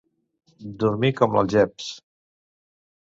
[0.83, 1.91] Dormir com l'algeps.